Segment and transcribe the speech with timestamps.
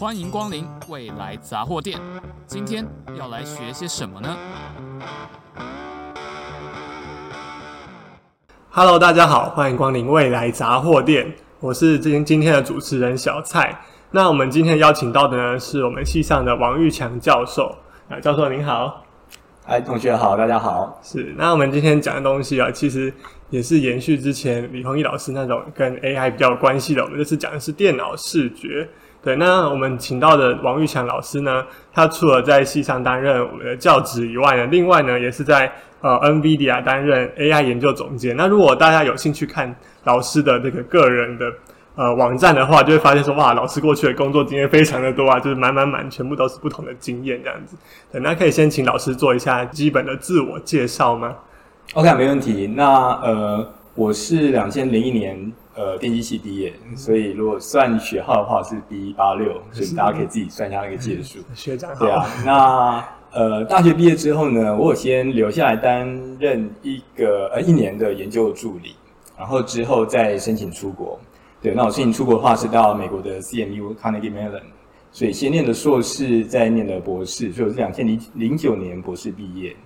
[0.00, 2.00] 欢迎光临未来杂货店。
[2.46, 2.86] 今天
[3.18, 4.34] 要来学些什么呢
[8.70, 11.30] ？Hello，大家好，欢迎光临未来杂货店。
[11.60, 13.78] 我是今今天的主持人小蔡。
[14.10, 17.76] 那我们今天邀请到的呢，是我们系上的王玉强教授。
[18.08, 19.04] 啊，教授您好。
[19.66, 20.98] 嗨，同学好，大家好。
[21.02, 23.12] 是，那我们今天讲的东西啊，其实
[23.50, 27.04] 也是延续之前李宏毅老师那种跟 AI 比较有关系的。
[27.04, 28.88] 我们这次讲的是电脑视觉。
[29.22, 38.36] 对，那我们请到的王玉强老师呢，他除了在系上担任我们的教职以外呢，另外呢，也是在呃 NVIDIA 担任 AI 研究总监。
[38.36, 41.44] 那如果大家有兴趣看老师的这个个人的。
[41.96, 47.76] 呃，网站的话就会发现说，哇，老师过去的工作经验非常的多啊，就是满满满，全部都是不同的经验这样子。
[48.10, 51.34] 对，那可以先请老师做一下基本的自我介绍吗
[51.92, 52.72] ？OK，没问题。
[52.74, 52.86] 那
[53.20, 61.38] 呃，我是两千零一年呃电机系毕业，所以如果算学号的话是 B 八六，所以大家可以自己算一下那个届数。
[61.54, 62.04] 学长好。
[62.04, 66.06] 对啊，那呃，大学毕业之后呢，我有先留下来担
[66.40, 68.96] 任一个呃一年的研究助理，
[69.38, 71.18] 然后之后再申请出国。
[71.62, 74.62] 对，那我申请出国的话是到美国的 CMU Carnegie Mellon，
[75.12, 79.76] 所以先念的硕士，再念的博士，所以我是两千零零九年博士毕业。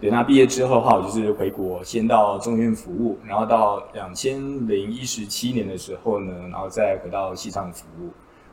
[0.00, 8.08] 对，那毕业之后的话，我就是回国，先到中院服务，然后到两千零一十七年的时候呢，然后再回到西藏服务。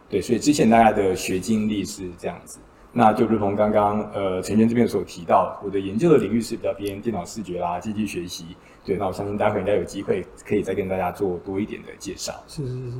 [0.09, 2.59] 对，所以之前大家的学经历是这样子。
[2.91, 8.45] 那就如同刚刚呃陈娟这边所提到，我的研究的领域是比较偏电脑视觉啦、机器学习。
[8.87, 12.33] 对，那我相信待会应该有机会可以再跟大家做多一点的介绍。
[12.47, 12.97] 是是是。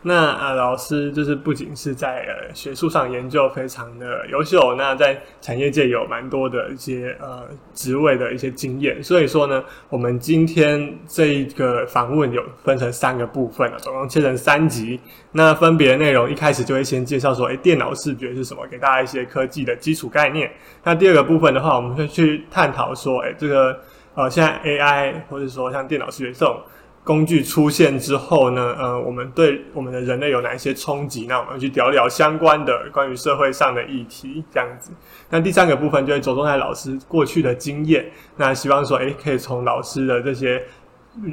[0.00, 9.04] 那啊，老师就是不仅是在呃学术上研究非常的优秀，那在产业界有蛮多的一些呃职位的一些经验。
[9.04, 14.98] 所以说呢，我们今天这一个访问有分成三个部分了，总共切成三集。
[15.32, 20.50] 那分别的内容一开始就会先介绍说，诶，电脑视觉是什么，给大家一些科技的基础概念。
[20.82, 23.78] 那第二个部分的话，我们会去探讨说，诶，这个。
[24.16, 26.58] 呃，现在 AI 或者说像电脑视觉这种
[27.04, 31.26] 工具出现之后呢，呃，我们对我们的人类有哪一些冲击？
[31.28, 34.90] 那我们去聊聊相关的关于社会上的议题，这样子。
[35.28, 40.64] 那第三个部分就会着重在老师过去的经验，那希望说，诶，可以从老师的这些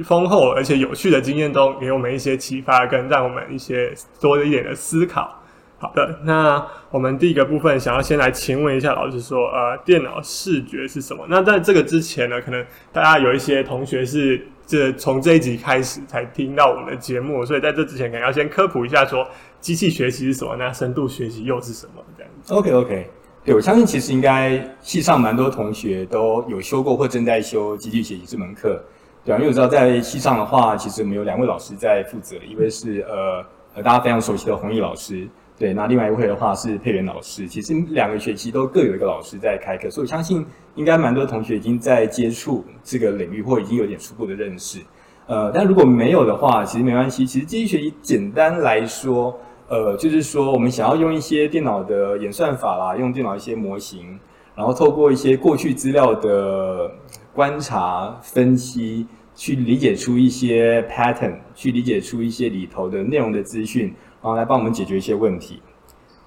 [0.03, 5.41] 丰厚而且有趣的经验中，给我们一些启发，跟让我们一些多一点的思考。
[5.83, 11.25] 好的，那我们第一个部分想要先来请问一下老师说，呃，电脑视觉是什么？
[11.27, 19.27] 那在这个之前呢，可能大家有一些同学是这从这一集开始才听到我们的节目，所以在这之前可能要先科普一下说，
[19.59, 20.55] 机器学习是什么？
[20.57, 22.01] 那深度学习又是什么？
[22.15, 22.53] 这样子。
[22.53, 23.09] OK OK，
[23.43, 28.81] 对，我相信其实应该系上蛮多同学都有修过或正在修机器学习这门课，
[29.25, 33.43] 对啊，因为我知道在系上的话，其实我们有两位老师在负责，一位是呃
[33.75, 35.27] 呃大家非常熟悉的弘毅老师。
[35.63, 44.79] 对，那另外一位的话是佩元老师，其实两个学期都各有一个老师在开课，所以我相信应该蛮多同学已经在接触这个领域，或已经有点初步的认识。
[45.25, 47.25] 呃，但如果没有的话，其实没关系。
[47.25, 54.19] 其实机器学习简单来说，呃，就是说我们想要用一些电脑的演算法啦，用电脑一些模型，
[54.55, 56.91] 然后透过一些过去资料的
[57.33, 63.93] 观察分析，去理解出一些 pattern，去理解出一些里头的内容的资讯。
[64.21, 65.61] 然后来帮我们解决一些问题。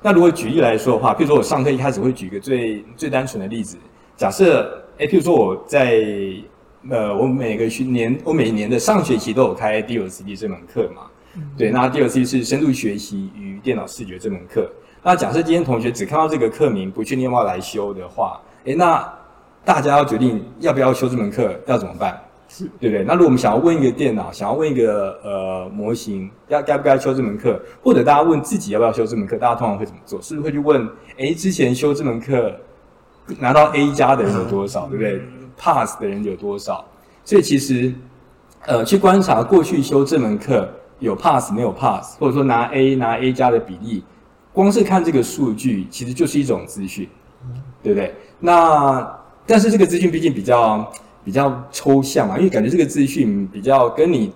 [0.02, 3.78] 那如果举例来说的话，譬如说我上课一开始会举一个最最单纯的例子，
[4.18, 6.04] 假设，诶，譬如说我在
[6.90, 11.04] 呃，我每个学年，我每年的上学期都有开 DLCD 这门课嘛，
[11.56, 14.70] 对，那 DLCD 是深度学习与电脑视觉这门课。
[15.02, 19.10] 那假设今天同学只看到这个课名，不确定要不要来修的话，诶，那
[19.64, 22.20] 大家要决定要不要修这门课，要怎么办？
[22.48, 23.04] 是对不对？
[23.04, 30.20] 那如果我们想要问一个电脑，想要问一个呃模型，要该不该修这门课，或者大家问自己要不要修这门课，大家通常会怎么做？
[30.22, 30.88] 是不是会去问？
[31.16, 32.54] 诶，之前修这门课
[33.40, 34.86] 拿到 A 加的人有多少？
[34.86, 35.20] 对不对
[35.58, 36.84] ？Pass 的人有多少？
[37.24, 37.92] 所以其实
[38.64, 40.68] 呃，去观察过去修这门课
[41.00, 44.04] 有 Pass 没有 Pass，或者说拿 A 拿 A 加的比例，
[44.52, 47.08] 光是看这个数据，其实就是一种资讯，
[47.82, 48.14] 对不对？
[48.38, 50.90] 那但是这个资讯毕竟比较。
[51.26, 54.32] 比较抽象嘛，因为感觉这个资讯比较跟你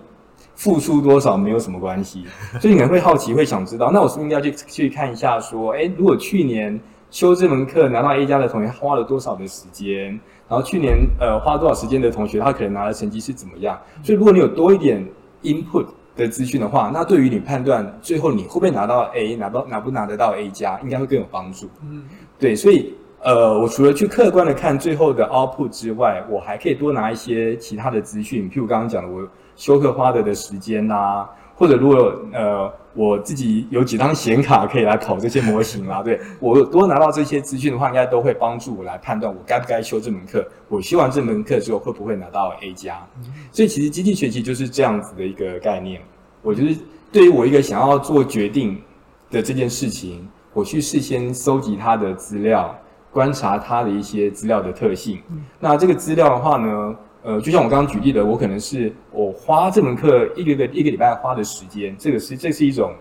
[0.55, 2.25] 付出多少没有什么关系，
[2.59, 6.77] 所以你可能会好奇，会想知道，那我是不是应该去去看一下，说，诶，如果去年
[7.09, 13.79] 修这门课拿到 A 加的同学花了多少的时间，然后去年呃花多少时间的同学，他可能拿的成绩是怎么样？
[14.03, 15.01] 所以如果你有多一点
[15.43, 15.85] input
[16.17, 21.69] 的资讯的话，那对于你判断最后你会不会拿到 A，拿到拿不拿得到 A 加，应该会更有帮助。
[21.89, 22.03] 嗯，
[22.37, 22.93] 对，所以。
[23.23, 40.45] 呃，我除了去客观的看最后的 output 之外，我还可以多拿一些其他的资讯，譬如刚刚讲的我修课花的的时间呐、啊，或者如果呃我自己有几张显卡可以来跑这些模型啦，对，我多拿到这些资讯的话，应该都会帮助我来判断我该不该修这门课。
[40.67, 43.07] 我修完这门课之后会不会拿到 A 加？
[43.51, 46.01] 所以其实机器学习就是这样子的一个概念。
[46.41, 46.75] 我觉得
[47.11, 48.81] 对于我一个想要做决定
[49.29, 52.75] 的这件事情，我去事先搜集它的资料，
[53.11, 55.19] 观察它的一些资料的特性。
[55.59, 62.93] 那这个资料的话呢，呃，就像我刚刚举例的，我可能是我花这门课一个个一个礼拜花的时间，这个是这是一种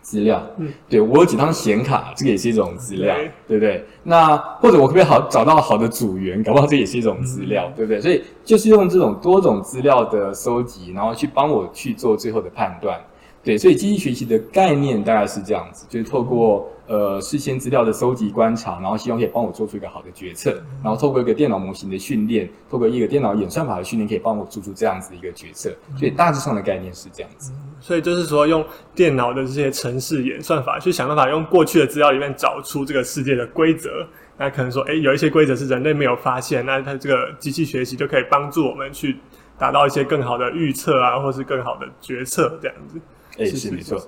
[0.00, 0.42] 资料。
[0.58, 3.84] 嗯，对，我有几张显卡，这个也是一种资料，对，对不对？
[4.02, 8.00] 那或者我可不可以好找到好的组员，搞不好这也是一种资料，嗯，对不对？
[8.00, 12.98] 所以就是用这种多种资料的搜集，然后去帮我去做最后的判断。
[13.42, 25.72] 对，所以机器学习的概念大概是这样子，就是透过呃事先资料的搜集观察，然后希望可以帮我做出一个好的决策，然后透过一个电脑模型的训练，透过一个电脑演算法的训练，可以帮我做出这样子的一个决策。
[25.96, 27.50] 所以大致上的概念是这样子。
[27.80, 28.62] 所以就是说，用
[28.94, 34.06] 电脑的这些程式演算法去想办法用过去的资料里面找出这个世界的规则。
[34.36, 39.16] 那可能说，诶，有一些规则是人类没有发现，那它这个机器学习就可以帮助我们去
[39.58, 43.00] 达到一些更好的预测啊，或是更好的决策这样子。
[43.40, 43.98] 哎，是没错。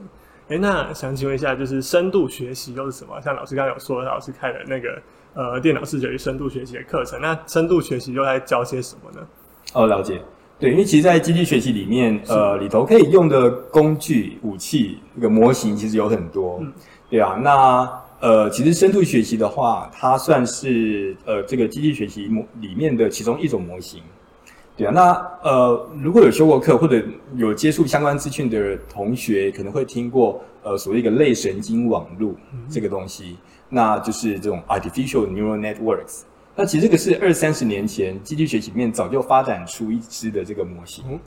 [0.49, 3.21] 哎，那想请问一下，就是深度学习又是什么？
[3.23, 5.01] 像老师刚刚有说，老师开了那个
[5.35, 9.27] 呃电脑视觉与深度学习的课程，那深度学习又在教些什么呢？
[9.73, 10.21] 哦，了解。
[10.59, 16.59] 对，因为其实，在机器学习里面，呃，里头可以用的工具、武器、这个模型，其实有很多。
[16.61, 16.73] 嗯，
[17.11, 17.35] 对啊。
[17.43, 17.91] 那
[18.21, 24.03] 呃，其实深度学习的话，它算是呃这个机器学习模里面的其中一种模型。
[24.75, 27.03] 对啊，那呃，如果有修过课或者
[27.37, 32.35] 有接触相关资讯的同学，可能会听过呃所谓一个类神经网络
[32.71, 33.37] 这个东西，嗯、
[33.69, 36.23] 那就是这种 artificial neural networks。
[36.57, 41.05] 那其实这个是二三十年前机器学习里面早就发展出一支的这个模型。
[41.11, 41.21] 嗯、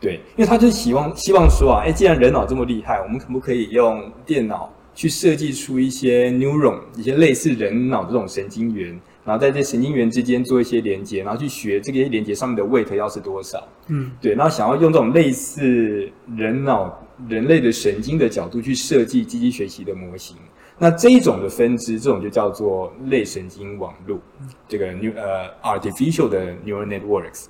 [0.00, 9.00] 对，因为他就希望希望说啊，哎，既然人脑这么厉害，我们可不可以用电脑去设计出一些 neuron，一些类似人脑这种神经元？
[9.24, 20.36] 然后在这神经元之间做一些连接，然后去学这个连接上面的 weight 要是多少，嗯，对，然后想要用这种类似人脑、人类的神经的角度去设计机器学习的模型，
[20.78, 24.18] 那这一种的分支，这种就叫做类神经网络，
[24.66, 27.44] 这个 new 呃 artificial 的 neural networks，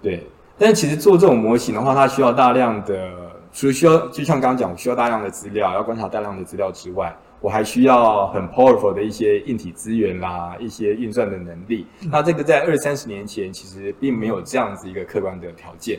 [0.00, 0.24] 对，
[0.56, 7.14] 但是其实做这种模型的话，它需要大量的，除了需要就像刚刚讲，需要大量的资料，要观察大量的资料之外。
[7.40, 11.86] 我还需要很 powerful 的一些硬体资源啦，一些运算的能力。
[12.10, 15.98] 那这个在二三十年前其实并没有这样子一个客观的条件，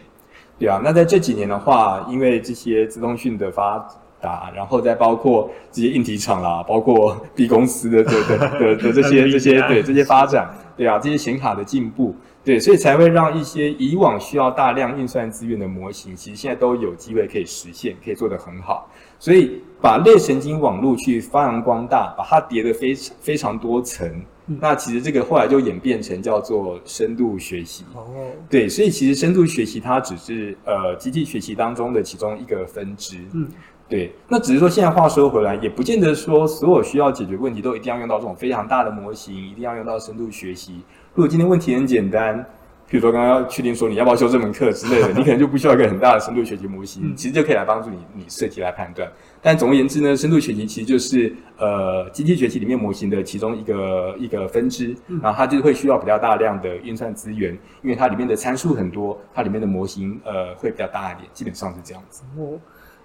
[0.60, 0.80] 对啊。
[0.84, 3.84] 那在这几年的话，因为这些自通讯的发
[4.22, 10.48] 达，然后再包括这些硬体厂啦，包括 B 公司的的的的 的这些这些对这些发展，
[10.78, 18.88] 对啊，这些显卡的进步，对，所以才会让一些以往需要大量运算资源的模型，其实现在都有机会可以实现，可以做得很好。
[19.22, 24.10] 所以把类神经网络去发扬光大，把它叠得非常非常多层，
[24.48, 27.84] 嗯、那其实这个后来就演变成叫做深度学习。
[27.94, 28.04] 哦，
[28.50, 33.18] 对，所以其实深度学习它只是呃机器学习当中的其中一个分支。
[33.34, 33.48] 嗯，
[33.88, 34.12] 对。
[34.28, 40.82] 那只是说现在话说回来，也不见得说所有需要解决问题都一定要用到这种非常大的模型，一定要用到深度学习。
[41.14, 42.44] 如果今天问题很简单。
[42.92, 49.10] 比如说，刚刚要确定说你要不要修这门课之类的， 你可能就不需要一个很大的深度学习模型，其实就可以来帮助你你设计来判断。
[49.42, 54.94] 但总而言之呢，深度学习其实就是呃机器学习里面模型的其中一个一个分支，
[55.24, 62.24] 然后它就会需要比较大量的运算资源，因为它里面的参数很多，它里面的模型呃会比较大一点，基本上是这样子。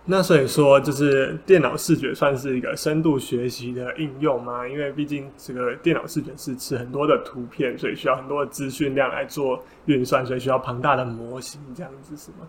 [0.09, 4.67] 那所以说，就是电脑视觉算是一个深度学习的应用吗？
[4.67, 12.47] 因为毕竟这个电脑视觉是吃很多的图片，所以需要很多的资讯量来做运算，所以需要庞大的模型，这样子是吗？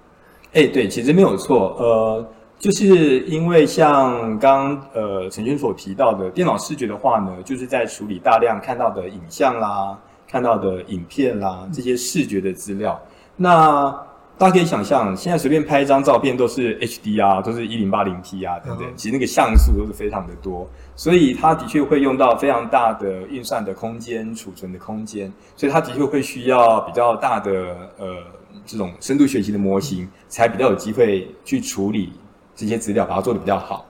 [0.54, 1.76] 哎、对，其实没有错。
[1.80, 9.98] 呃，就是因为像刚呃承轩所提到的，电脑视觉的话呢，就是在处理大量看到的影像啦、
[10.28, 13.02] 看到的影片啦这些视觉的资料。
[13.36, 14.07] 那
[14.38, 18.88] 大家可以想象，现在随便拍一张照片都是 HDR，，都是一零八零 P 啊，等等。
[18.96, 27.52] 其实那个像素都是非常的多，所以它的确会用到非常大的运算的空间、储存的空间，所以它的确会需要比较大的
[27.98, 28.18] 呃
[28.64, 32.14] 这种深度学习的模型，才比较有机会去处理
[32.56, 33.88] 这些资料，把它做得比较好。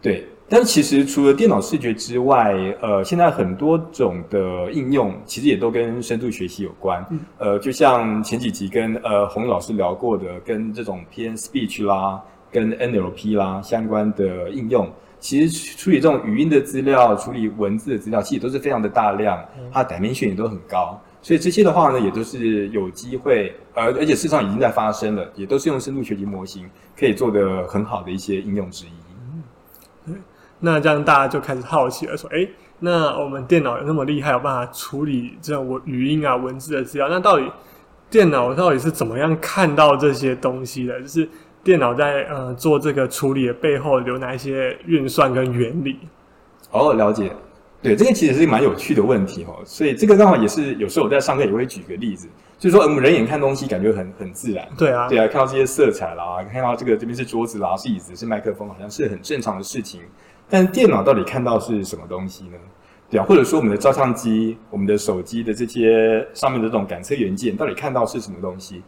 [0.00, 0.26] 对。
[0.54, 7.02] 但其实除了电脑视觉之外，呃，现在很多种的应用其实也都跟深度学习有关。
[7.08, 14.86] 嗯、呃，就像前几集跟呃洪老师聊过的，跟这种偏 speech 啦、跟 NLP 啦相关的应用，
[15.18, 19.42] 其实处理这种语音的资料、处理文字的资料，其实都是非常的大量，
[19.72, 21.00] 它 dimension 也都很高。
[21.22, 28.90] 所以这些的话呢，也都是有机会，呃，而且事实上已经在发生了，也都是用深度学习模型可以做的很好的一些应用之一。
[30.62, 37.08] 嗯，那这样大家就开始好奇了，说，哎，那我们电脑有那么厉害，有办法处理这种文语音啊、文字的资料？
[37.10, 37.50] 那到底
[38.08, 41.00] 电脑到底是怎么样看到这些东西的？
[41.00, 41.28] 就是
[41.64, 45.98] 电脑在呃做这个处理的背后有哪一些运算跟原理？
[46.70, 47.30] 哦，了解。
[47.82, 60.00] 对，这个其实是蛮有趣的问题哦，所以这个刚好也是有时候我在上课也会举个例子，就是说我们人眼看东西感觉很很自然，对啊，对啊，看到这些色彩啦，看到这个这边是桌子啦，是椅子，是麦克风，好像是很正常的事情。
[60.48, 62.58] 但电脑到底看到是什么东西呢？
[63.10, 68.82] 对啊，或者说我们的照相机、我们的手机的这些上面的这种感测元件，到底看到是什么东西？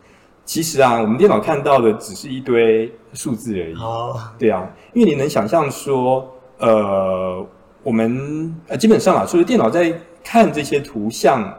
[0.44, 3.74] 其实啊，我们电脑看到的只是一堆数字而已。
[3.74, 7.46] 哦，对啊，因为你能想象说，呃。
[7.82, 9.92] 我们呃，基本上啊，除了电脑在
[10.24, 11.54] 看这些图像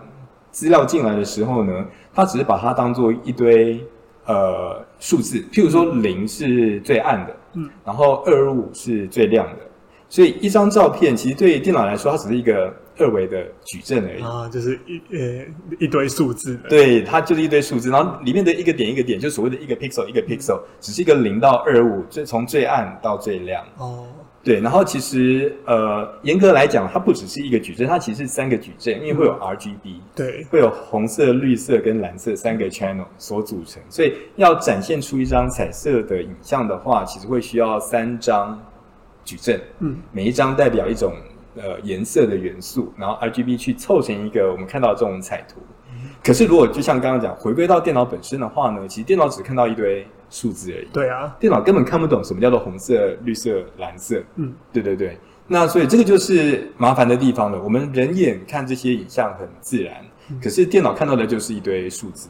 [0.49, 1.85] 资料进来的时候呢，
[2.15, 3.79] 它只是把它当做一堆
[4.25, 9.57] 呃数字，譬如说零是最暗的，嗯，然后二五是最亮的，
[10.15, 14.23] 所以一张照片其实对电脑来说，它只是一个二维的矩阵而已。
[14.23, 15.45] 啊，就是一呃
[15.77, 23.61] 一堆数字，对，它就是一堆数字，然后里面的一个点一个点，就所谓的一个 pixel 一个 pixel，只是一个零到二五，最从最暗到最亮。
[23.77, 24.07] 哦。
[24.41, 38.57] 对，然后其实呃，严格来讲，它不只是一个矩阵，它其实是三个矩阵，因为会有 RGB，对，会有红色、绿色跟蓝色三个 channel 所组成，所以要展现出一张彩色的影像的话，其实会需要三张
[39.25, 41.13] 矩阵，嗯，每一张代表一种
[41.57, 45.59] 呃颜色的元素，然后 RGB 去凑成一个我们看到的这种彩图。
[46.23, 50.07] 可是如果就像刚刚讲，回归到电脑本身的话呢，其实电脑只看到一堆。
[50.27, 50.87] 数字而已。
[50.91, 54.21] 对啊，电脑根本看不懂什么叫做红色、绿色、蓝色。
[54.37, 55.17] 嗯，对对对。
[55.47, 57.61] 那所以这个就是麻烦的地方了。
[57.61, 62.27] 我们人眼看这些影像很自然，嗯、可是电脑看到的就是一堆数字。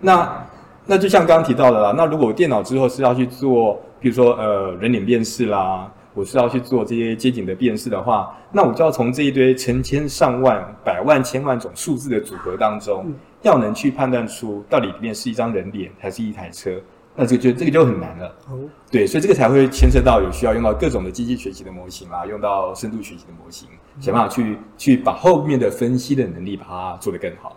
[0.00, 0.46] 那
[0.86, 1.92] 那就像刚刚提到的啦。
[1.94, 16.78] 那如果电脑之后是要去做，比如说呃人脸辨识啦，我是要去做这些街景的辨识的话，那我就要从这一堆成千上万、百万、千万种数字的组合当中，嗯、要能去判断出到底里面是一张人脸还是一台车。
[17.16, 18.60] 那这个就这个就很难了，哦，
[18.90, 23.66] 对，所以这个才会牵涉到有需要用到各种的机器学习的模型啊，用到深度学习的模型，
[23.98, 27.56] 想办法去去把后面的分析的能力把它做得更好。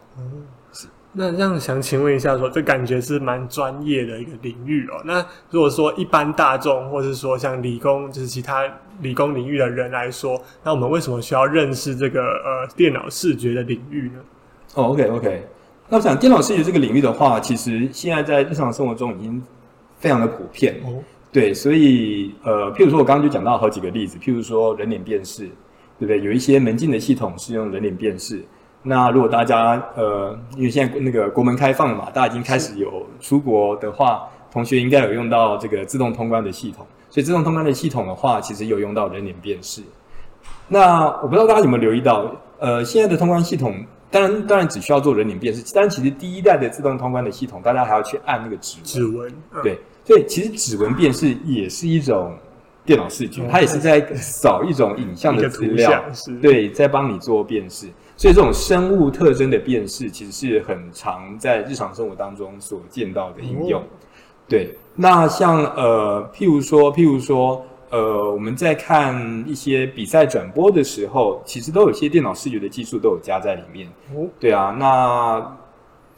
[1.15, 5.01] 那这样想请问一下说，说这感觉是蛮专业的一个领域哦。
[5.05, 8.63] 那如果说一般大众，或是说像理工，就是其他
[9.01, 14.19] 理工领域的人来说，那我们为什么需要认识这个呃电脑视觉的领域呢？
[14.73, 15.47] 哦，OK OK。
[15.87, 19.39] 那我想，电脑视觉这个领域的话，其实现在在日常生活中已经
[19.99, 20.81] 非常的普遍。
[20.83, 25.43] 哦，对，所以呃，譬如说我刚刚就讲到好几个例子，譬如说人脸辨识，
[25.99, 26.21] 对不对？
[26.21, 28.43] 有一些门禁的系统是用人脸辨识。
[28.83, 36.85] 那如果大家呃，因为现在那个国门开放了嘛，大家已经开始有出国的话，同学应该有用到这个自动通关的系统。
[37.09, 39.81] 所以自动通关的系统的话，其实有用到人脸辨识。
[40.67, 43.75] 那我不知道大家有没有留意到，呃，现在的通关系统。
[44.11, 45.63] 当然，当然只需要做人脸辨识。
[45.73, 48.85] 但其实第一代的自动通关的系统，大家还要去按那个指纹。
[48.85, 52.35] 指纹，嗯、对，所以其实指纹辨识也是一种
[52.85, 56.03] 电脑视觉，嗯、它也是在扫一种影像的资料，
[56.43, 57.87] 对，在帮你做辨识。
[58.15, 63.81] 所以这种生物特征的辨识，其实是很常在日常生活当中所见到的应用。
[63.81, 63.97] 嗯、
[64.47, 67.63] 对，那像呃，譬如说，譬如说。
[67.89, 73.87] 呃，我们在看一些比赛转播的时候，其实都有些电脑视觉的技术都有加在里面。
[74.15, 75.55] 哦，对啊，那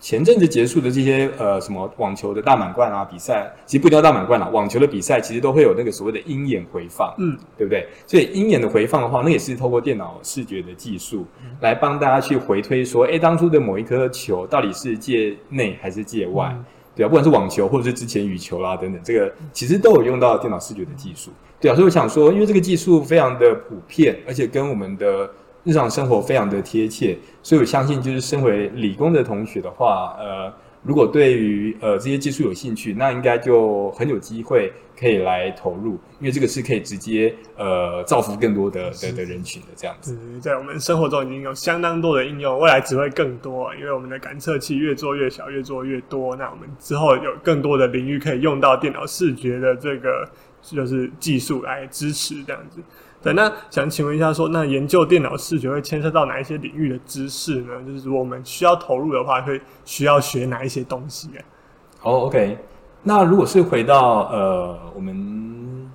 [0.06, 7.88] 前阵子结束的这些呃什么网球的大满贯啊比赛，其实不一定要大满贯啦，网球的比赛其实都会有那个所谓的鹰眼回放，嗯，对不对？
[8.06, 11.26] 所以鹰眼的回放的话，那也是透过电脑视觉的技术
[11.60, 16.52] 来帮大家去回推说，哎，当初的某一颗球到底是界内还是界外？
[16.56, 16.64] 嗯
[16.96, 21.30] 对啊，不管是网球或者是之前羽球啦等等，这个其实都有用到电脑视觉的技术。
[21.60, 25.30] 对啊，所以我想说，因为这个技术非常的普遍，而且跟我们的
[25.66, 30.54] 日常生活非常的贴切，所以我相信，就是身为理工的同学的话，呃。
[30.88, 40.16] 如果对于呃这些技术有兴趣，那应该就很有机会可以来投入，因为这个是可以直接呃造福更多的的的人群的这样子。
[40.40, 46.36] 在我们生活中已经有相当多的应用，未来只会更多，因为我们的感测器越做越小，越做越多。
[46.36, 50.30] 那我们之后有更多的领域可以用到电脑视觉的这个
[50.62, 52.80] 就是技术来支持这样子。
[53.26, 57.74] 对，那想请问一下说，说那研究电脑视觉会牵涉到哪一些领域的知识呢？
[57.84, 61.42] 就是我们需要投入的话，会需要学哪一些东西啊？
[62.00, 62.56] 好，OK。
[63.02, 65.90] 那如果是回到呃我们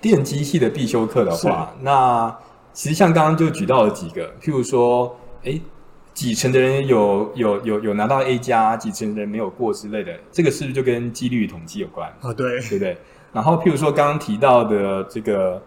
[0.00, 2.36] 电机系的必修课的话，那
[2.72, 5.62] 其实像刚刚就举到了几个，譬如说，诶
[6.14, 12.08] 几成的人有有有有拿到 A 加，几成的人没有过之类的，这个是不是就跟几率统计有关？
[12.08, 12.98] 啊、哦，对，对不对？
[13.32, 15.62] 然后譬如说刚刚提到的这个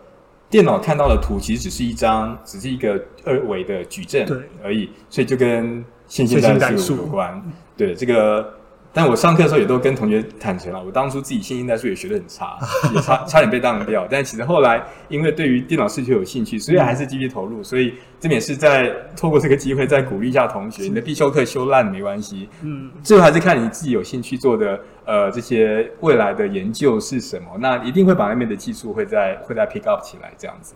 [0.50, 4.27] 电脑看到的图，其实只是一张，只是一个二维的矩阵
[4.63, 7.41] 而已，所以就跟线性代数有关。
[7.77, 8.59] 对，这个。
[8.91, 12.58] 但我上课的时候也都跟同学坦诚了，我当初自己线性代数也学得很差，
[12.93, 14.08] 也差差点被当掉。
[14.10, 17.62] 但其实后来因为对于电脑视觉有兴趣，所以还是继续投入。
[17.62, 30.74] 所以这边也是在透过这个机会再鼓励一下同学，你的必修课修烂没关系，嗯，最后还是看你自己有兴趣做的呃这些未来的研究是什么，那一定会把那边的技术会再会再 pick up 起来这样子。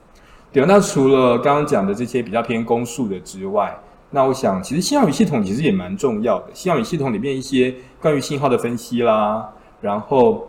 [0.51, 3.75] 对，那除了刚刚讲的这些比较偏公数的之外。
[4.15, 6.46] 那我想，其实信号与系统其实也蛮重要的。
[6.53, 9.50] 信号与系统里面一些关于信号的分析啦，
[9.82, 10.48] 然后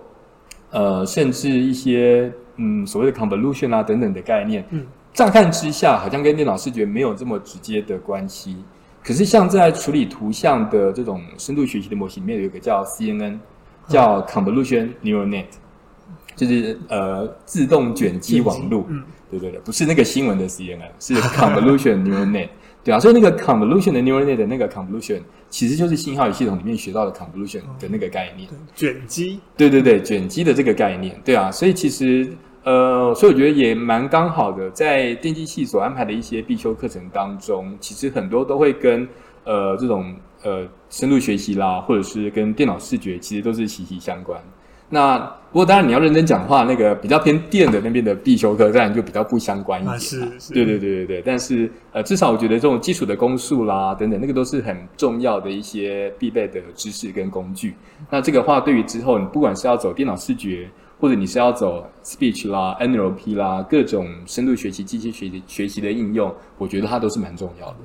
[0.71, 8.55] 呃，甚至一些嗯所谓的 convolution 啊等等的概念，嗯，乍看之下好像跟电脑视觉没有这么直接的关系。
[9.03, 13.39] 可是像在处理图像的这种深度学习的模型里面，有一个叫 CNN，
[13.89, 15.47] 叫 convolution neural net，
[16.37, 22.49] 就是呃自动卷积网路，嗯，对对对，不是那个新闻的 CNN，是 convolution neural net。
[22.85, 28.47] 对啊，所以那个 convolution 的 neural net 的那个 convolution，其实就是信号与系统里面学到的 convolution 的那个概念。
[28.51, 29.41] 哦、卷积。
[29.57, 31.19] 对对对，卷积的这个概念。
[31.25, 32.31] 对啊，所以其实
[32.63, 39.09] 呃，所以我觉得也蛮刚好的，在电机系所安排的一些必修课程当中，其实很多都会跟
[39.45, 44.39] 呃这种呃深度学习啦，或者是跟电脑视觉，其实都是息息相关。
[44.91, 49.95] 那不过当然你要认真讲话，那个比较偏电的那边的必修课，当然就比较不相关一点。
[49.95, 50.53] 啊，是是。
[50.53, 51.23] 对对对对对。
[51.25, 57.77] 但是呃，至少我觉得这种基础的公数啦等等，那个都是很重要的一些必备的知识跟工具。
[58.11, 60.69] 那这个话对于之后你不管是要走电脑视觉，
[60.99, 67.77] 或者你是要走 speech 啦、NLP 啦，各种深度学习、机器学习学习的应用，我觉得它都是蛮重要的。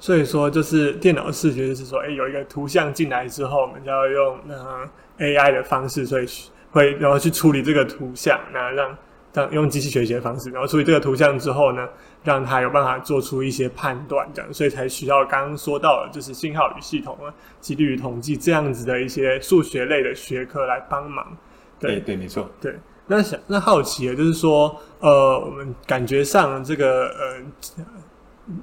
[0.00, 6.26] 所以说，就是电脑视觉，就是说，哎，有一个图像进来之后，我们就要用那 AI 的方式，所以
[6.70, 8.98] 会然后去处理这个图像，那让
[9.32, 11.88] 让用机器学习的方式，然后处理这个图像之后呢，
[12.24, 21.36] 让它有办法做出一些判断，这样，所以才需要刚刚说到的，就是信号与系统啊、几率与统计这样子的一些数学类的学科来帮忙。
[21.78, 22.50] 对对，没错。
[22.60, 22.74] 对，
[23.06, 27.76] 那想那好奇的就是说，呃，我们感觉上这个呃。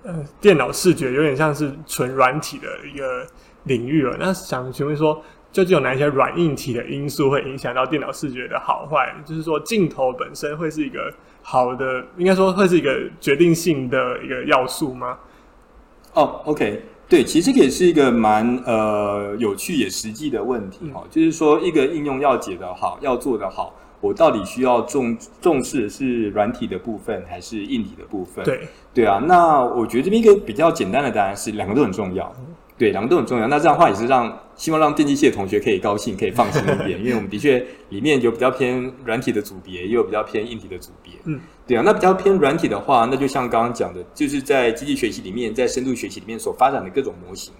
[0.04, 3.26] 呃，电脑视觉有点像是纯软体的一个
[3.64, 4.18] 领域了。
[4.20, 5.24] 那想请问说，
[5.58, 9.12] 究竟有哪一些软硬体的因素会影响到电脑视觉的好坏？
[9.26, 15.18] 就是说，镜头本身会是一个好的，应该说会是一个决定性的一个要素吗？
[16.14, 21.02] 哦，OK，对，其实这个也是一个蛮呃有趣也实际的问题哈。
[21.04, 23.74] 嗯，就是说，一个应用要解得好，要做得好。
[24.00, 28.46] 我到底需要重重视的是软体的部分还是硬体的部分？
[28.46, 32.32] 对对啊，那我觉得这边一个比较简单的答案是两个都很重要。
[32.78, 33.48] 对，两个都很重要。
[33.48, 41.14] 那这样的话也是让希望让电机系的同学可以高兴，可以放心一点， 因为我们的确里面有比较偏软体的组别，也有比较偏硬体的组别。
[41.26, 47.54] 嗯，对啊，那比较偏软体的话，那就像刚刚讲的，就是在机器学习里面，在深度学习里面所发展的各种模型。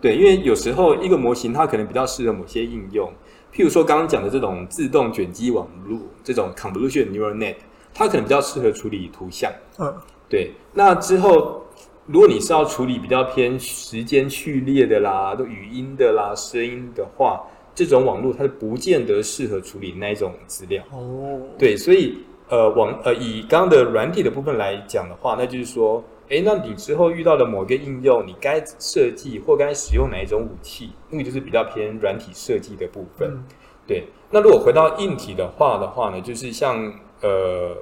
[0.00, 3.10] 对，因为有时候一个模型它可能比较适合某些应用。
[3.52, 7.56] 譬如说，刚刚讲的这种自动卷积网路，这种 convolution neural net，
[7.92, 9.52] 它可能比较适合处理图像。
[9.78, 9.92] 嗯，
[10.28, 10.52] 对。
[10.72, 11.66] 那之后，
[12.06, 17.42] 如果你是要处理比较偏时间序列的啦、都语音的啦、声音的话，
[17.74, 20.82] 这种网络它是不见得适合处理那一种资料。
[20.92, 21.76] 哦，对。
[21.76, 26.02] 所以，呃，网呃以刚刚的软体的部分来讲的话，那就是说。
[26.30, 30.90] 诶，那你之后遇到的某个应用，你该设计或该使用哪一种武器？
[31.08, 33.28] 那个就是比较偏软体设计的部分。
[33.32, 33.44] 嗯、
[33.84, 36.76] 对，那如果回到硬体的话的话呢，就是像
[37.20, 37.76] 呃，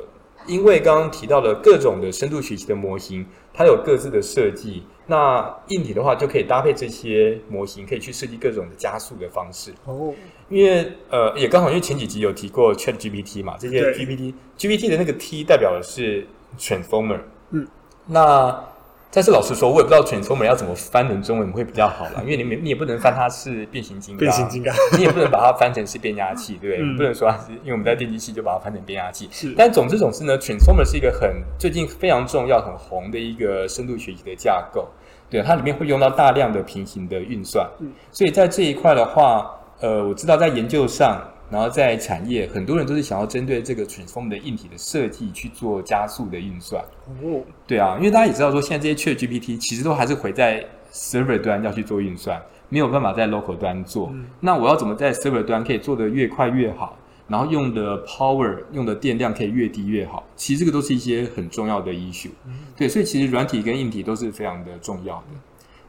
[0.46, 3.26] 因为刚刚提到的各种的深度学习的模型，
[3.59, 4.85] 它有各自的设计。
[5.05, 9.73] 那硬体的话，就可以搭配这些模型，可以去设计各种的加速的方式。
[9.85, 10.14] 哦，
[10.49, 16.25] 因为呃，也刚好因为前几集有提过 ChatGPT 嘛，这些 GPT，GPT 的那个 T 代表的是
[16.57, 17.18] Transformer。
[17.51, 17.66] 嗯。
[18.07, 18.64] 那，
[19.11, 26.85] 但是老实说，我也不知道 transformer 要怎么翻成中文会比较好了，因为你没 你也不能翻它是变形金刚，变形金刚，你也不能把它翻成是变压器，对不对？
[26.85, 29.27] 嗯、不能说它是，因为我们在电机系就把它翻成变压器。
[29.33, 34.87] 是，但总之总之呢，transformer 是一个很最近非常重要、很红的一个深度学习的架构，
[35.31, 41.18] 对，它里面会用到大量的平行的运算，嗯，所以在这一块的话，呃，我知道在研究上。
[41.50, 46.84] 然后在产业，很多人都是想要针对这个 transformer 的硬体的设计去做加速的运算。
[47.22, 54.11] 哦，对啊，因为大家也知道说，现在这些 ChatGPT 其实都还是回在 server 端要去做运算，没有办法在 local 端做。
[54.12, 60.26] 嗯、那我要怎么在 server 端可以做得越快越好，然后用的 power 用的电量可以越低越好？
[60.37, 62.30] 其实这个都是一些很重要的 issue。
[62.46, 65.26] 嗯、对，所以其实软体跟硬体都是非常的重要的。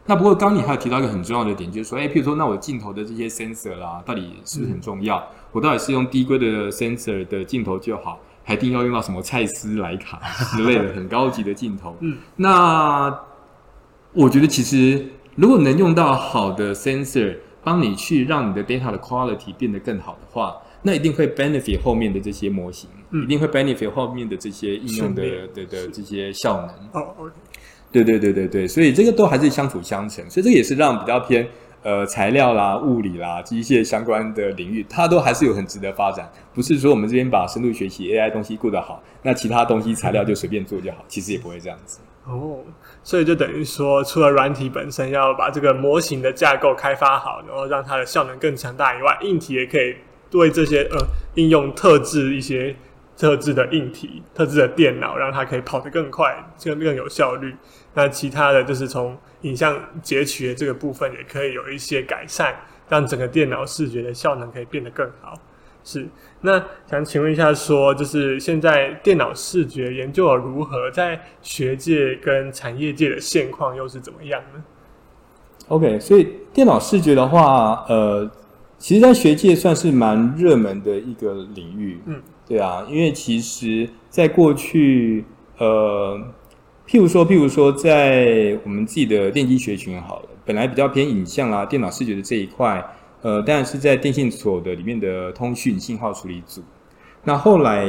[0.09, 5.19] 那不过刚刚你还有提到一个很重要的点，就是说，哎，譬如说，那我镜头的这些 sensor 啦，到底是不是很重要？
[5.19, 10.19] 嗯、我到底是用低规的 sensor 的镜头就好，还一定要用到什么蔡司、莱卡
[10.57, 11.95] 之类的很高级的镜头？
[11.99, 13.15] 嗯，那
[14.13, 26.69] 我觉得其实如果能用到好的 sensor，帮你去让你的 data 的 quality 变得更好的话，那一定会 benefit 后面的这些模型，嗯、一定会 benefit 后面的这些应用的的的这些效能。
[26.99, 27.31] 哦，OK。
[27.91, 31.47] 对对对对对，所以这个都还是相辅相成，所以这个也是让比较偏
[31.81, 36.31] 呃材料啦、物理啦、机械相关的领域，它都还是有很值得发展。
[36.53, 41.99] 不是说我们这边把深度学习 AI 东西顾得好，那其他东西材料就随便做就好，其实也不会这样子。
[42.25, 42.59] 哦，
[43.03, 49.95] 所以就等于说，除了软体本身要把这个模型的架构开发好，然后让它的效能更强大以外，硬体也可以
[50.33, 50.97] 为这些呃
[51.33, 52.75] 应用特制一些。
[53.19, 57.53] 特制的硬体、特制的电脑，让它可以跑得更快、更更有效率。
[57.93, 62.55] 那其他的就是从影像截取的这个部分，也可以有一些改善，
[62.87, 65.33] 让整个电脑视觉的效能可以变得更好。
[65.83, 66.07] 是，
[66.41, 74.63] 那想请问一下说，说就是现在电脑视觉研究如何，在学界跟产业界的现况又是怎么样呢
[75.67, 78.29] ？OK，所以电脑视觉的话，呃，
[78.77, 81.99] 其实，在学界算是蛮热门的一个领域。
[82.05, 82.21] 嗯。
[82.49, 85.23] 对啊，因为其实，在过去，
[85.59, 86.19] 呃，
[86.87, 92.83] 譬如说，譬如说，在我们自己的电机学群好了，本来比较偏影像啦、电脑视觉的这一块，
[93.21, 96.63] 呃，当然是在电信所的里面的通讯信号处理组。
[97.23, 97.87] 那后来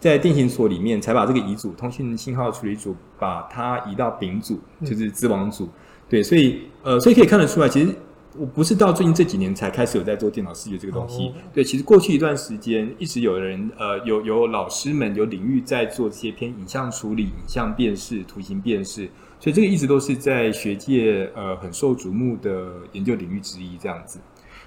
[0.00, 5.68] 在电信所里面，才把这个乙组通讯信号处理组，把它移到丙组，就是资网组。
[6.08, 7.94] 对，所以，呃，所以可以看得出来，其实。
[8.36, 11.32] 我不是到最近这几年才开始有在做电脑视觉这个东西，oh.
[11.54, 19.08] 对，其实过去一段时间一直有人呃有有老师们有领域在做这些偏影像处理、影像辨识、图形辨识，
[19.40, 24.20] 所以这个一直都是在学界呃很受瞩目的研究领域之一这样子。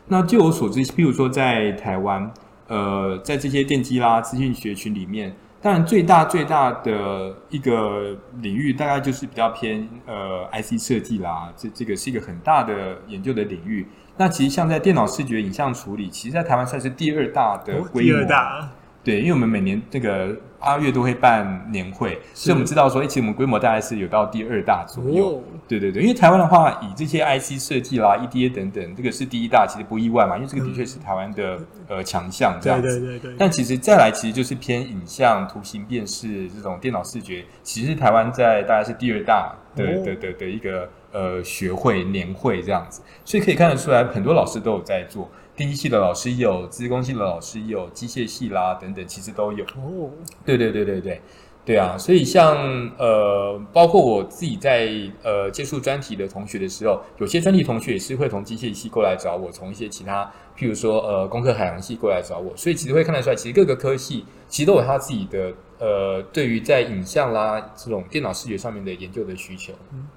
[0.08, 2.34] 那据我所知，譬如说在台湾，
[2.68, 5.36] 呃，在这些电机啦、资讯学群里面。
[5.62, 13.86] 当然，最大最大的一个领域，大概就是比较偏呃 IC 设计啦，这这个是一个很大的研究的领域。
[14.18, 18.00] 那其实像在电脑视觉影像处理，其实在台湾算是第二大的规模。
[18.00, 18.70] 哦，第二大。
[19.04, 25.38] 对，因为我们每年这个八月都会办年会，所以我们知道说，哎其实我们规模大概是有到第二大左右。
[25.38, 32.88] 哦、对对对，因为台湾的话，以这些 IC 设计啦、EDA 等等，这个是第一大，其实不意外嘛，因为这个的确是台湾的、嗯、呃强项这样子。
[32.88, 33.36] 对对对对。
[33.40, 45.28] 但其实再来，其实就是偏影像、图形辨识这种电脑视觉，其实是台湾在大概是第二大的、哦、的的的，的一个呃学会年会这样子，所以可以看得出来，很多老师都有在做。
[45.54, 49.64] 电机系的老师有，资工系的老师有，机械系啦等等，其实都有。
[49.76, 50.10] 哦，
[50.46, 51.22] 对对对对对，对
[51.64, 52.58] 对啊，所以像
[52.98, 54.90] 呃，包括我自己在
[55.24, 60.24] 呃接触专题的同学的时候，有些专题同学也是会从机械系过来找我，从一些其他，
[60.58, 69.72] 譬如说呃，工科海洋系过来找我，所以其实会看得出来，其实各个科系其实都有他自己的呃，对于在影像啦这种电脑视觉上面的研究的需求。
[69.94, 70.08] 嗯，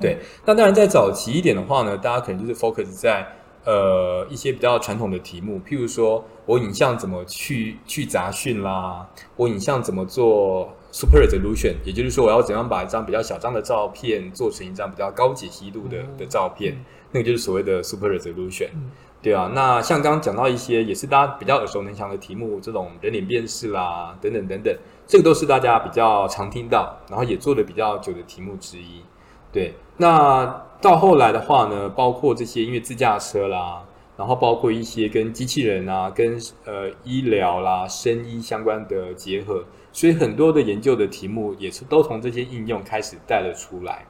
[0.00, 0.18] 对。
[0.44, 3.26] 那当然，在早期一点的话呢，大家可能就是 focus 在。
[3.64, 18.90] 呃，一些比较传统的题目，譬如说我影像怎么去去杂讯啦，我影像怎么做 super resolution，也就是说我要怎样把一张比较小张的照片做成一张比较高解析度的的照片，嗯、那个就是所谓的 super resolution，、嗯、
[19.22, 19.50] 对啊。
[19.54, 29.00] 那像刚刚讲到一些也是大家比较耳熟能详的题目，这种人脸辨识啦，等等等等，这个都是大家比较常听到，然后也做的比较久的题目之一。
[29.54, 30.44] 对，那
[30.80, 33.84] 到后来的话呢，包括这些因为自驾车啦，
[34.16, 44.04] 然后包括一些跟机器人啊、跟呃医疗啦、生医相关的结合，所以很多的研究的题目也是都从这些应用开始带了出来。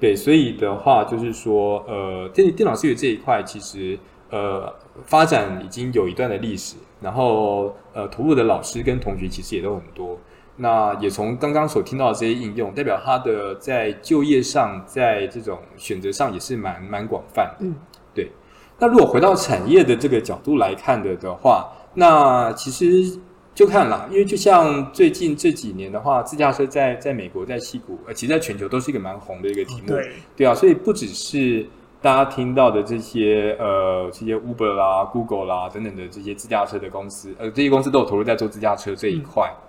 [0.00, 3.96] 对，所以的话就是说，呃，电电脑视觉这一块其实
[4.30, 10.18] 呃发展已经有一段的历史，然后呃投入的老师跟同学其实也都很多。
[10.60, 17.66] 那也从刚刚所听到的这些应用，代表它的在就业上，在这种选择上也是蛮蛮广泛的。
[17.66, 17.74] 嗯，
[18.12, 18.28] 对。
[18.76, 23.18] 那如果回到产业的这个角度来看的的话，那其实
[23.54, 29.86] 就看啦，因为就像最近这几年的话，自驾车在在美国在西谷，呃，其实在全球都是一个蛮红的一个题目。
[29.86, 31.64] 对，对啊，所以不只是
[32.02, 39.48] 大家听到的这些呃这些 Uber 啦、Google 啦等等的这些自驾车的公司，呃，这些公司都有投入在做自驾车这一块。
[39.52, 39.67] 嗯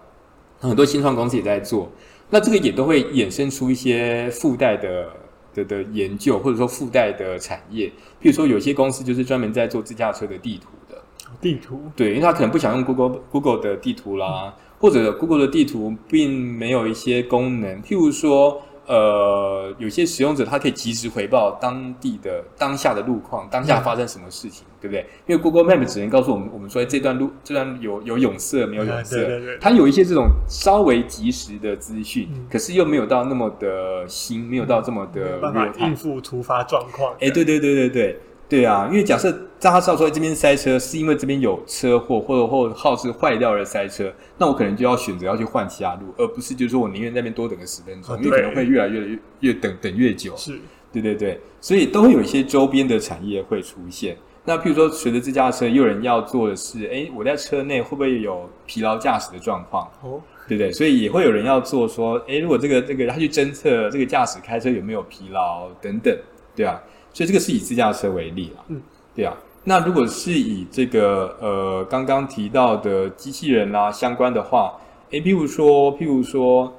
[0.60, 1.90] 很多新创公司也在做，
[2.30, 5.08] 那这个也都会衍生出一些附带的
[5.54, 7.88] 的的研究，或者说附带的产业。
[8.22, 11.02] 譬如说，有些公司就是专门在做自驾车的地图的。
[11.40, 25.06] 地图，对，因为他可能不想用 Google Google 的地图啦，嗯、或者 Google 的地图并没有一些功能，譬如说，呃，有些使用者他可以及时回报当地的当下的路况，当下发生什么事情，嗯、对不对？
[25.28, 37.14] 因为 Google Map 只能告诉我们，我们说这段路这段有有拥塞没有拥塞，对对对，它有一些这种稍微及时的资讯，嗯、可是又没有到那么的新，没有到这么的没有办法应付突发状况。
[37.20, 38.20] 哎，对对对对对。
[38.50, 50.36] 对啊，因为假设大家知道说这边塞车是因为这边有车祸，或者或号是坏掉而塞车，那我可能就要选择要去换其他路，而不是就是说我宁愿在那边多等个十分钟，因为可能会越来越越越等等越久。
[50.36, 50.60] 是，
[50.92, 54.18] 对对对，所以都会有一些周边的产业会出现。
[54.46, 59.88] 那譬如说，随着自驾车，也有人要做的是，哎，我在车内会不会有疲劳驾驶的状况？
[60.02, 60.72] 哦，对不对？
[60.72, 66.18] 所以也会有人要做说，哎，如果这个这个他去侦测这个驾驶开车有没有疲劳等等，
[66.56, 66.82] 对啊。
[67.20, 68.82] 所以这个是以自驾车为例啦，嗯，
[69.14, 69.36] 对啊。
[69.66, 74.74] 那如果是以这个呃刚刚提到的机器人啦、啊、相关的话，
[75.10, 76.74] 诶，譬如说，譬如说，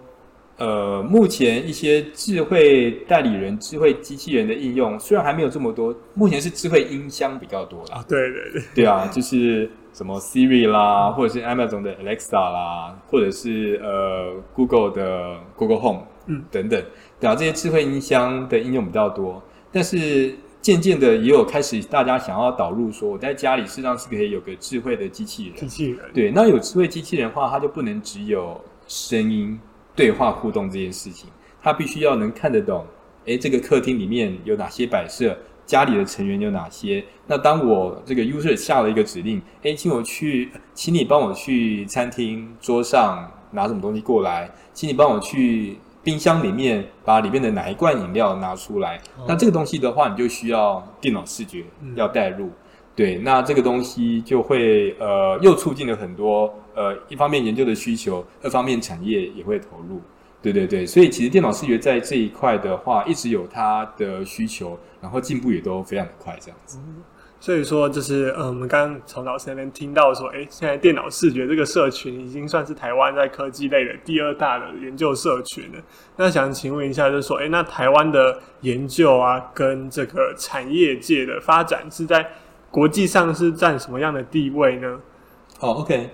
[0.57, 7.97] 呃，目前一些智慧代理人、智慧机器人的应用虽然还没有这么多，目前是智慧音箱比较多啦。
[7.97, 16.83] 啊，对对对，对啊，就是什么 Siri 啦，或者是 Amazon 的 Alexa 啦，或者是呃 Google 的 Google Home，嗯，等等，
[17.21, 19.43] 对啊，这些智慧音箱的应用比较多。
[19.73, 25.57] 但是渐渐的，也有开始大家想要导入说，我在家里实际上是可以有个智慧的机器人。
[25.57, 26.11] 机器人。
[26.13, 29.59] 对，那有智慧机器人的话，它就不能只有声音
[29.95, 31.31] 对话互动这件事情，
[31.63, 32.85] 它必须要能看得懂。
[33.25, 35.37] 诶，这个客厅里面有哪些摆设？
[35.65, 37.05] 家里的成员有哪些？
[37.29, 45.79] 那当我这个 user 下了一个指令，诶，请我去，请你帮我去餐厅桌上拿什么东西过来，请你帮我去。
[46.03, 52.53] 冰箱里面把里面的哪一罐饮料拿出来，哦、那这个东西的话，你就需要电脑视觉要带入，嗯、
[52.97, 60.01] 对，那这个东西就会呃又促进了很多呃一方面研究的需求，二方面产业也会投入，
[60.41, 66.79] 对对对，所以其实电脑视觉在这一块的话，一直有它的需求，然后进步也都非常的快，这样子。
[66.79, 67.03] 嗯
[67.43, 75.79] 所以说，就是嗯，我们刚刚从老师那边听到说，哎，现在电脑视觉这个社群已经算是台湾在科技类的第二大的研究社群了。
[76.17, 82.29] 那想请问一下，就是说，哎，那台湾的研究啊，跟这个产业界的发展是在
[82.71, 85.01] 国际上是占什么样的地位呢？
[85.59, 86.11] 好，OK，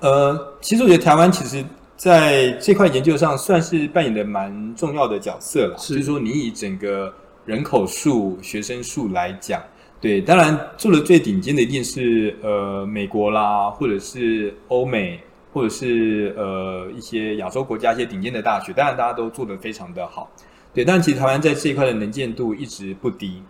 [0.00, 5.78] 呃，其实我觉得台湾其实在这块研究上算是扮演的蛮重要的角色了。
[5.78, 9.62] 是，就是说，你以整个人口数、学生数来讲。
[9.98, 15.18] 对，当然做的最顶尖的一定是呃美国啦，或者是欧美，
[15.52, 20.30] 或者是呃一些亚洲国家一些顶尖的大学，当然大家都做得非常的好。
[20.74, 23.42] 对，但其实台湾在这一块的能见度一直不低，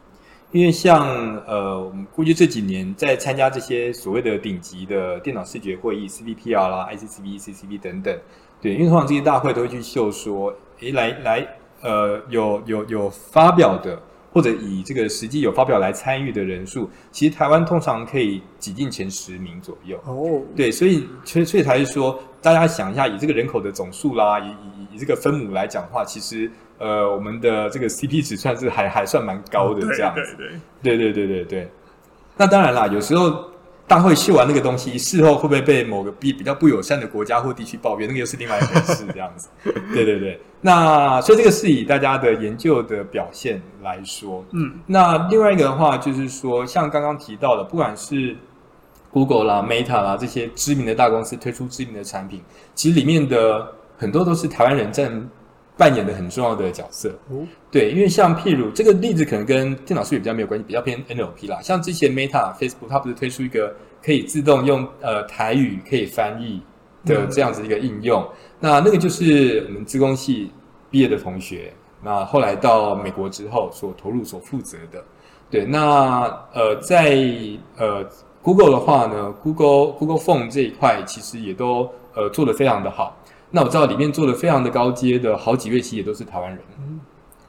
[0.52, 8.16] 因为像呃我们估计这几年在参加这些所谓的顶级的电脑视觉会议，CVPR 啦、ICCV、CCV 等等，
[8.62, 11.46] 对，因为通常这些大会都会去秀说，诶来来
[11.82, 14.00] 呃有有有发表的。
[14.37, 19.99] 或者以这个实际有发表来参与的人数，其实台湾通常可以挤进前十名左右。
[20.05, 30.37] 哦，对，所以所以所以才是说，大家想一下，以这个人口的总数啦，以以以这个分母来讲的话，其实呃，我们的这个 CP 值算是还还算蛮高的这样子。
[30.83, 31.68] 对对对对对对。
[32.37, 33.55] 那当然啦，有时候。
[33.88, 38.09] 大会秀完那个东西，事后会不会被某个比比较不友善的国家或地区抱怨？
[38.09, 39.49] 那个又是另外一回事，这样子。
[39.94, 40.40] 对对对。
[40.61, 44.72] 那所以这个是以大家的研究的表现来说，嗯。
[44.87, 48.37] 那另外一个的话，就是说，像刚刚提到的，不管是
[49.11, 52.42] Google 啦、Meta 啦这些知名的大公司推出知名的产品，
[52.75, 55.29] 其实里面的很多都是台湾人占。
[55.76, 61.60] 扮演的很重要的角色，哦、对，因为像譬如这个例子可能跟电脑视觉比较没有关系，比较偏 NLP 啦。
[61.62, 66.62] 像之前 Meta、Facebook 它不是推出一个可以自动用呃台语可以翻译
[67.04, 68.28] 的这样子一个应用，嗯、
[68.60, 70.50] 那那个就是我们资工系
[70.90, 71.70] 毕业的同学，
[72.02, 75.04] 那后来到美国之后所投入所负责的。
[75.50, 76.22] 对，那
[76.54, 77.18] 呃在
[77.76, 78.02] 呃
[78.42, 83.14] Google 的话呢，Google Google Phone 这一块其实也都呃做得非常的好。
[83.50, 87.00] 那我知道里面做的非常的高阶的好几位其实也都是台湾人，嗯，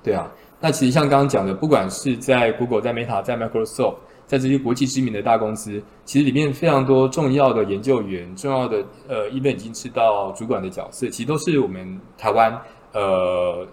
[0.04, 0.32] 对啊。
[0.60, 12.60] 那其实像刚刚讲的，不管是在 Google、在 Meta、在 Microsoft，在这些国际知名的大公司，其实里面非常多重要的研究员、重要的呃，一般已经吃到主管的角色，其实都是我们台湾
[12.94, 13.68] 呃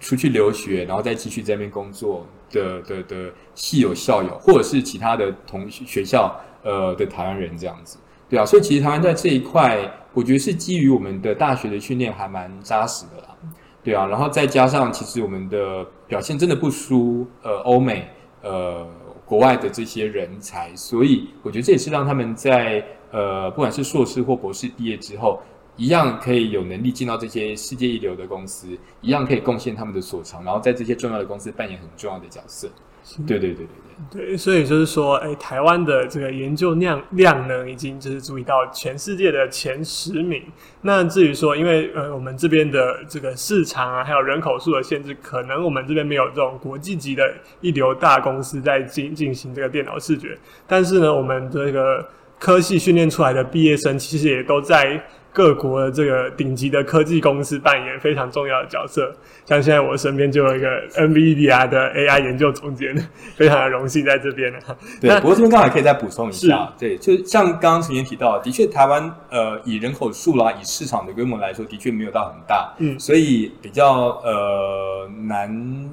[0.00, 6.34] 出去留学，然后再继续在那边工作的的的系友校友，或者是其他的同学校
[6.64, 7.96] 呃的台湾人这样子。
[8.28, 13.36] 对啊，所以其实台湾在这一块，我觉得是基于我们的大学的训练还蛮扎实的啦。
[13.82, 18.08] 对啊，然后再加上其实我们的表现真的不输呃欧美
[18.42, 18.88] 呃
[19.26, 25.38] 国外的这些人才，所以我觉得这也是让他们在呃不管是硕士或博士毕业之后，
[25.76, 28.68] 一样可以有能力进到这些世界一流的公司，
[29.02, 32.70] 一样可以贡献他们的所长，然后在这些重要的公司扮演很重要的角色。
[33.26, 33.66] 对对对对
[34.10, 40.42] 对，对，所以就是说，哎，台湾的这个研究量量呢，已经就是注意到全世界的前十名。
[40.82, 50.36] 那至于说，因为呃，我们这边的这个市场啊，还有人口数的限制，可能我们这边没有这种国际级的一流大公司在进进行这个电脑视觉。
[50.66, 55.00] 但是呢，我们这个科系训练出来的毕业生，其实也都在。
[55.34, 59.12] 各国的这个顶级的科技公司扮演非常重要的角色，
[59.44, 62.94] 像现在我身边就有一个 NVIDIA 的 AI 研究总监，
[63.34, 64.60] 非常的荣幸在这边呢。
[65.00, 75.90] 对，不过这边刚好可以再补充一下，对，就像刚刚陈岩提到的，的确台湾呃以人口数啦，以市场的规模来说，的确没有到很大，嗯，所以比较呃难，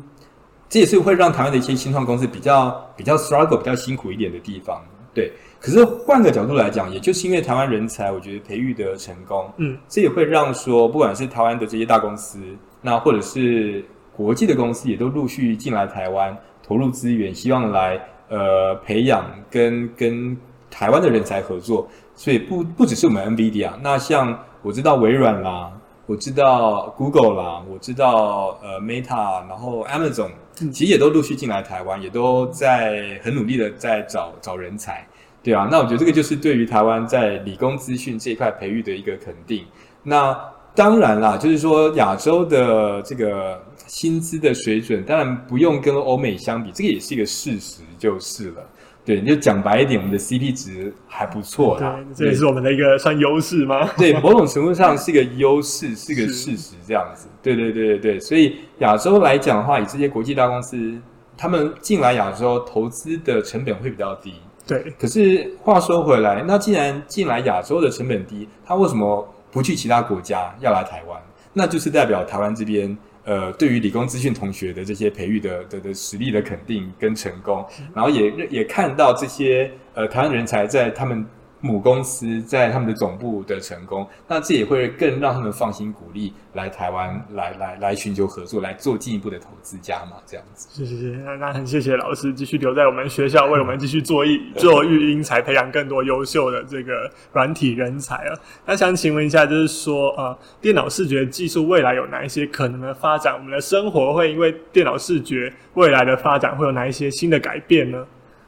[0.70, 4.80] 这也是会让台湾的一些新创公司比较比较 struggle 比较辛苦一点的地方，
[5.16, 5.32] 对。
[5.62, 12.40] 可是换个角度来讲，也就是因为台湾人才，我觉得培育的成功，嗯，这也会让说，不管是台湾的这些大公司，
[12.82, 16.36] 那或者是国际的公司，也都陆续进来台湾
[16.68, 20.36] 投入资源，希望来呃培养跟跟
[20.72, 21.88] 台湾的人才合作。
[22.16, 25.72] 所以不不只是我们 NVIDIA 啊，那像我知道微软啦，
[26.08, 35.08] 我知道 Google 啦，我知道呃 Meta，然后 Amazon，其实也都陆续进来台湾，也都在很努力的在找找人才。
[35.44, 39.66] 对啊，那我觉得这个就是对于台湾在理工资讯这一块培育的一个肯定。
[40.04, 40.38] 那
[40.76, 48.64] 当然啦，就是说亚洲的这个薪资的水准，当然不用跟欧美相比，这个也是一个事实，就是了。
[49.04, 51.98] 对，你就讲白一点，我们的 CP 值还不错啦。
[52.10, 53.90] 对，这也是我们的一个算优势吗？
[53.98, 57.28] 对，某种程度上是一个优势，是个事实，这样子。
[57.42, 61.02] 对对对对对，所以亚洲来讲的话，以这些国际大公司，
[61.36, 64.36] 他们进来亚洲投资的成本会比较低。
[64.72, 71.22] 对，可是话说回来，那既然进来亚洲的成本低，他为什么不去其他国家要来台湾？
[71.52, 81.26] 那就是代表台湾这边呃，对于理工资讯同学的这些培育的的的实力的肯定跟成功，然后也也看到这些呃台湾人才在他们。
[81.62, 90.68] 母公司在他们的总部的成功，那这也会更让他们放心，鼓励来台湾来来来寻求合作，来做进一步的投资加码这样子。
[90.74, 98.36] 是是是，那那很谢谢老师继续留在我们学校，为我们继续做育做育英才， 培养更多优秀的这个软体人才啊。
[98.66, 103.34] 那想请问一下，就是说呃，电脑视觉技术未来有哪一些可能的发展？
[103.36, 108.06] 我们的生活会因为电脑视觉未来的发展会有哪一些新的改变呢？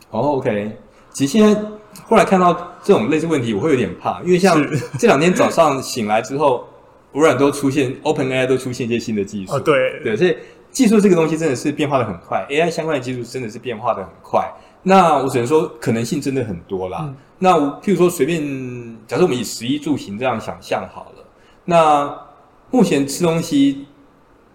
[0.10, 0.72] 哦，OK。
[1.14, 1.62] 其实现在
[2.06, 2.52] 后来看到
[2.84, 4.60] 这种类似问题，我会有点怕，因为像
[4.98, 6.68] 这两天早上醒来之后，
[7.14, 9.54] 微软都出现 OpenAI 都出现一些新的技术。
[9.54, 10.36] 哦，对对，所以
[10.72, 14.52] 技术这个东西真的是变化的很快，AI 相关的技术真的是变化的很快。
[14.82, 17.02] 那我只能说可能性真的很多啦。
[17.04, 18.42] 嗯、那譬如说随便，
[19.08, 21.24] 假设我们以食衣住行这样想象好了，
[21.66, 22.14] 那
[22.72, 23.86] 目前吃东西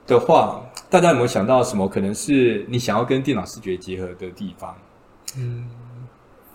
[0.08, 4.74] 的话，大家有没有想到什么可能是你想要跟电脑视觉结合的地方？
[5.36, 5.68] 嗯。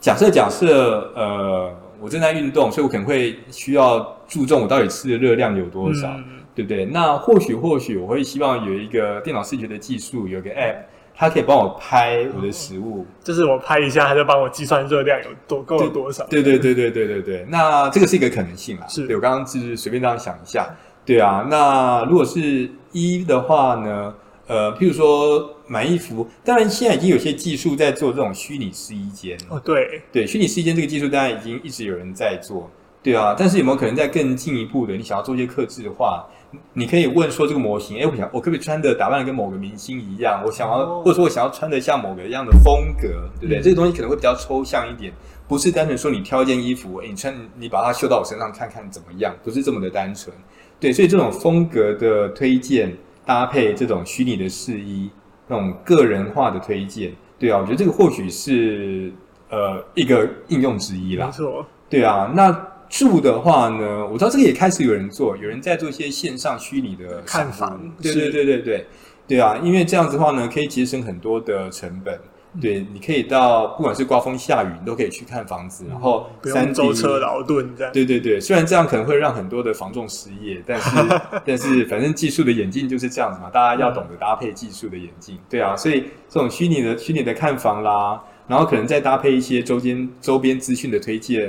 [0.04, 6.84] 假设假设，呃，我正在运动，所以我可能会需要注重我到底吃的热量有多少，嗯、对不对？
[6.84, 10.76] 那或许或许我会希望有一个电脑视觉的技术，有一个 App，
[11.16, 16.26] 它可以帮我拍我的食物，就是我拍一下，它就帮我计算热量有多够了多少。
[16.26, 18.88] 对对对对对对对，那这个是一个可能性啦。
[18.90, 20.68] 是对我刚刚就是随便这样想一下，
[21.06, 21.48] 对啊。
[21.50, 24.14] 那如果是一的话呢？
[24.46, 29.38] 呃，譬如说买衣服，当然现在已经有些技术在做这种虚拟试衣间。
[29.50, 32.70] 哦，对，对，虚拟试衣间这个技术，当然已经一直有人在做，
[33.02, 33.34] 对啊。
[33.38, 34.96] 但是有没有可能在更进一步的？
[34.96, 36.26] 你想要做一些克制化，
[36.74, 40.44] 你可以问说这个模型，哎，我想我可不可以穿的打扮的跟某个明星一样？
[40.46, 43.08] 我想要，哦、或者说我想要穿的像某个一样的风格，
[43.40, 43.60] 对不对？
[43.60, 45.14] 嗯、这个东西可能会比较抽象一点，
[45.48, 50.36] 不是单纯说你挑一件衣服，哎，你穿你把它绣到我身上看看怎么样，不是这么的单纯。
[50.82, 52.94] 对，所以这种风格的推荐。
[53.26, 55.10] 搭配这种虚拟的试衣，
[55.48, 59.12] 那种个人化的推荐，对啊，我觉得这个或许是
[59.50, 61.28] 呃一个应用之一啦。
[61.28, 62.32] 没错，对啊。
[62.36, 62.52] 那
[62.90, 67.80] 住的话呢，我知道这个也开始有人做，有人在做一些线上虚拟的看房。
[68.02, 68.86] 对对对对对，
[69.28, 72.20] 对啊，因为这样子的话呢，可以节省很多的成本。
[72.62, 77.92] 对，你可以到，不管是刮风下雨，你都可以去看房子，然后 3D，不用舟车劳顿这样。
[77.92, 80.98] 对对对，虽然这样可能会让很多的房仲失业，但是
[81.44, 85.40] 但是反正技术的演进就是这样子嘛，大家要懂得搭配技术的演进。
[85.50, 91.48] 对啊，所以这种虚拟的虚拟的看房啦，然后可能再搭配一些周边周边资讯的推荐，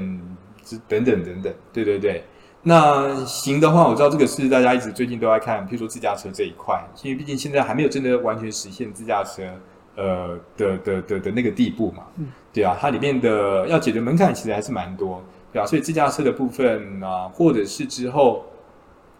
[0.89, 1.53] 等等等等。
[1.71, 2.25] 对对对，
[2.63, 9.43] 那行的话，我知道这个是大家一直最近都在看，譬如说自驾车这一块，因为毕竟现在还没有真的完全实现自驾车。
[9.97, 15.23] 呃的的的的那个地步嘛，嗯，对啊，它里面的要解决门槛其实还是蛮多，
[15.53, 18.45] 对啊，所以自驾车的部分啊，或者是之后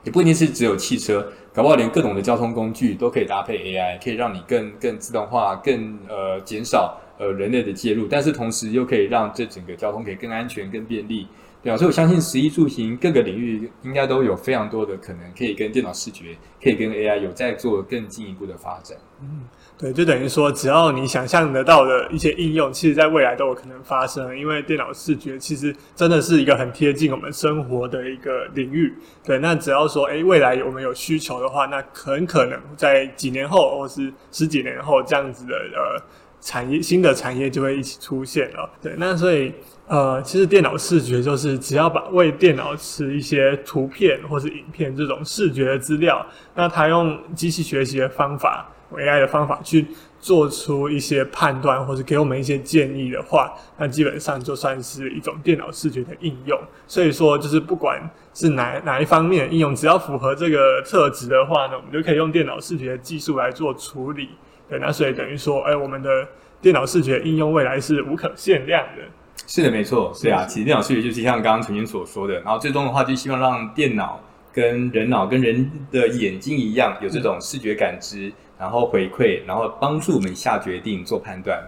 [0.03, 11.27] 也不一定是只有汽车，搞不好连各种的交通工具都可以搭配 AI，可以让你更更自动化，更呃减少呃人类的介入，但是同时又可以让这整个交通可以更安全、更便利。
[11.65, 18.99] 对啊，所以我相信食衣住行各个领域应该都有非常多的可能，可以跟电脑视觉，可以跟 AI 有在做更进一步的发展。
[19.23, 19.45] 嗯，
[19.79, 24.39] 对，就等于说，只要你想象得到的一些应用，其实在未来都有可能发生。
[24.39, 28.93] 因为电脑视觉其实真的是一个很贴近我们生活的一个领域。
[29.25, 36.05] 对，那只要说，诶，未来我们有需求的话，那很可能在几年后，或是十几年后，这样子的呃
[36.43, 38.71] 产业，新的产业就会一起出现了。
[38.83, 39.51] 对，那所以。
[39.87, 46.25] 呃，其实电脑视觉就是只要把为电脑吃一些图片或是影片这种视觉的资料，
[46.55, 49.87] 那它用机器学习的方法，AI 的方法去
[50.19, 56.59] 做出一些判断，或者给我们一些建议的话，那基本上就算是一种电脑视觉的应用。
[56.87, 58.01] 所以说，就是不管
[58.33, 64.31] 是哪哪一方面应用，只要符合这个特质的话呢，我们就可以用电脑视觉的技术来做处理。
[64.67, 66.27] 对，那所以等于说，哎，我们的
[66.63, 69.03] 电脑视觉应用未来是无可限量的。
[69.47, 70.47] 是的，没错，是啊。
[70.47, 74.19] 其实电脑视觉就是像刚刚陈军所说的，然后最终的话就希望让电脑
[74.53, 81.63] 跟人脑跟人的眼睛一样，有这种视觉感知，然后回馈，然后帮助我们下决定、做判断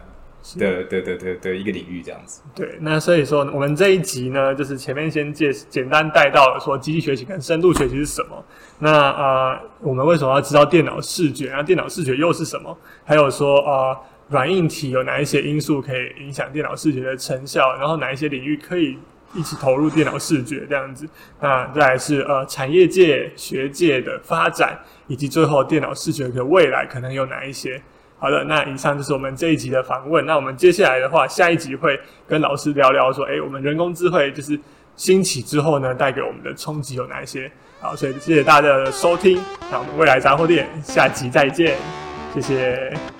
[0.58, 2.40] 的的的的的一个领域，这样子。
[2.54, 8.42] 对，那所以说我们这一集呢，就是前面先介简单带到了说机器学习跟深度学习是什么。
[8.78, 11.50] 那啊、呃，我们为什么要知道电脑视觉？
[11.52, 12.76] 那电脑视觉又是什么？
[13.04, 13.90] 还有说啊。
[13.90, 13.98] 呃
[14.28, 17.76] 软硬体有哪一些因素可以影响电脑视觉的成效？
[17.78, 18.98] 然后哪一些领域可以
[19.34, 21.08] 一起投入电脑视觉这样子？
[21.40, 27.80] 那再来是呃产业界、学界的发展，以及最后电脑视觉的未来可能有哪一些？
[28.18, 30.24] 好的，那以上就是我们这一集的访问。
[30.24, 34.58] 那我们接下来的话，下一集会跟老师聊聊说，诶，我们人工智慧就是
[34.96, 37.50] 兴起之后呢，带给我们的冲击有哪一些？
[37.78, 39.38] 好，所以谢谢大家的收听。
[39.70, 41.76] 那我们未来杂货店下集再见，
[42.34, 43.15] 谢谢。